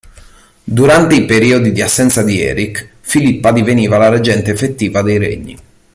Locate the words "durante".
0.65-1.13